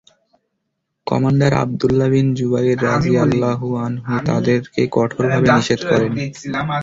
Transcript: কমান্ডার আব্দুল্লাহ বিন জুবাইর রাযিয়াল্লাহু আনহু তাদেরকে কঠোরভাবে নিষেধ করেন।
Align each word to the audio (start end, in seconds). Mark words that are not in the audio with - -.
কমান্ডার 1.07 1.53
আব্দুল্লাহ 1.63 2.07
বিন 2.13 2.27
জুবাইর 2.37 2.77
রাযিয়াল্লাহু 2.87 3.67
আনহু 3.85 4.13
তাদেরকে 4.27 4.81
কঠোরভাবে 4.95 5.47
নিষেধ 5.57 5.81
করেন। 5.91 6.11